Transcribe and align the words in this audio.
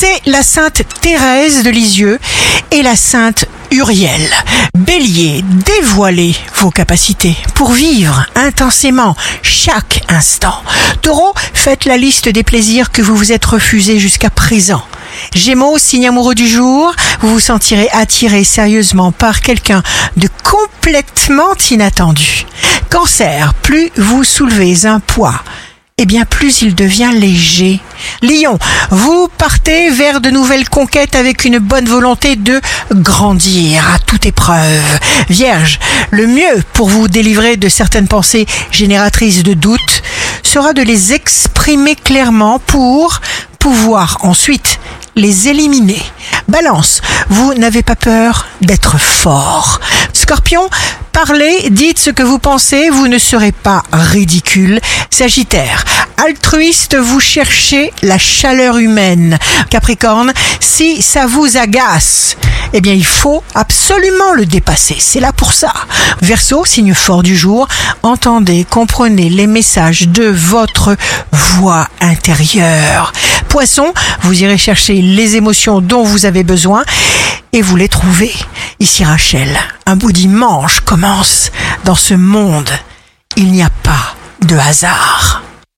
c'est 0.00 0.20
la 0.26 0.42
sainte 0.42 0.82
Thérèse 1.00 1.62
de 1.62 1.70
Lisieux 1.70 2.18
et 2.70 2.82
la 2.82 2.94
sainte 2.94 3.46
Uriel. 3.70 4.30
Bélier, 4.76 5.44
dévoilez 5.64 6.34
vos 6.56 6.70
capacités 6.70 7.36
pour 7.54 7.72
vivre 7.72 8.26
intensément 8.34 9.16
chaque 9.42 10.02
instant. 10.08 10.62
Taureau, 11.02 11.32
faites 11.52 11.84
la 11.84 11.96
liste 11.96 12.28
des 12.28 12.42
plaisirs 12.42 12.92
que 12.92 13.02
vous 13.02 13.16
vous 13.16 13.32
êtes 13.32 13.44
refusés 13.44 13.98
jusqu'à 13.98 14.30
présent. 14.30 14.82
Gémeaux, 15.34 15.78
signe 15.78 16.08
amoureux 16.08 16.34
du 16.34 16.46
jour, 16.46 16.94
vous 17.20 17.30
vous 17.30 17.40
sentirez 17.40 17.88
attiré 17.92 18.44
sérieusement 18.44 19.10
par 19.10 19.40
quelqu'un 19.40 19.82
de 20.16 20.28
complètement 20.44 21.54
inattendu. 21.70 22.46
Cancer, 22.90 23.52
plus 23.62 23.90
vous 23.96 24.22
soulevez 24.22 24.86
un 24.86 25.00
poids, 25.00 25.42
eh 25.98 26.06
bien 26.06 26.24
plus 26.24 26.62
il 26.62 26.74
devient 26.74 27.10
léger. 27.14 27.80
Lion, 28.22 28.58
vous 28.90 29.28
partez 29.38 29.90
vers 29.90 30.20
de 30.20 30.30
nouvelles 30.30 30.68
conquêtes 30.68 31.14
avec 31.14 31.44
une 31.44 31.58
bonne 31.58 31.88
volonté 31.88 32.36
de 32.36 32.60
grandir 32.92 33.88
à 33.94 33.98
toute 33.98 34.26
épreuve. 34.26 34.98
Vierge, 35.28 35.78
le 36.10 36.26
mieux 36.26 36.62
pour 36.72 36.88
vous 36.88 37.08
délivrer 37.08 37.56
de 37.56 37.68
certaines 37.68 38.08
pensées 38.08 38.46
génératrices 38.70 39.42
de 39.42 39.54
doute 39.54 40.02
sera 40.42 40.72
de 40.72 40.82
les 40.82 41.12
exprimer 41.12 41.94
clairement 41.94 42.58
pour 42.58 43.20
pouvoir 43.58 44.18
ensuite 44.22 44.78
les 45.16 45.48
éliminer. 45.48 46.00
Balance, 46.46 47.02
vous 47.28 47.54
n'avez 47.54 47.82
pas 47.82 47.96
peur 47.96 48.46
d'être 48.60 48.98
fort. 48.98 49.80
Scorpion, 50.28 50.68
parlez, 51.12 51.70
dites 51.70 51.98
ce 51.98 52.10
que 52.10 52.22
vous 52.22 52.38
pensez, 52.38 52.90
vous 52.90 53.08
ne 53.08 53.16
serez 53.16 53.50
pas 53.50 53.82
ridicule. 53.94 54.78
Sagittaire, 55.08 55.86
altruiste, 56.18 56.96
vous 56.96 57.18
cherchez 57.18 57.94
la 58.02 58.18
chaleur 58.18 58.76
humaine. 58.76 59.38
Capricorne, 59.70 60.34
si 60.60 61.00
ça 61.00 61.26
vous 61.26 61.56
agace, 61.56 62.36
eh 62.74 62.82
bien 62.82 62.92
il 62.92 63.06
faut 63.06 63.42
absolument 63.54 64.34
le 64.34 64.44
dépasser. 64.44 64.98
C'est 64.98 65.20
là 65.20 65.32
pour 65.32 65.54
ça. 65.54 65.72
Verseau, 66.20 66.66
signe 66.66 66.92
fort 66.92 67.22
du 67.22 67.34
jour, 67.34 67.66
entendez, 68.02 68.66
comprenez 68.68 69.30
les 69.30 69.46
messages 69.46 70.08
de 70.08 70.24
votre 70.24 70.94
voix 71.32 71.88
intérieure. 72.02 73.14
Poisson, 73.48 73.94
vous 74.24 74.42
irez 74.42 74.58
chercher 74.58 75.00
les 75.00 75.36
émotions 75.36 75.80
dont 75.80 76.02
vous 76.02 76.26
avez 76.26 76.44
besoin 76.44 76.84
et 77.54 77.62
vous 77.62 77.76
les 77.76 77.88
trouvez. 77.88 78.34
Ici 78.78 79.04
Rachel, 79.04 79.48
un 79.88 79.96
bout 79.96 80.12
dimanche 80.12 80.80
commence. 80.80 81.50
Dans 81.84 81.94
ce 81.94 82.12
monde, 82.12 82.68
il 83.36 83.50
n'y 83.50 83.62
a 83.62 83.70
pas 83.70 84.14
de 84.42 84.54
hasard. 84.54 85.42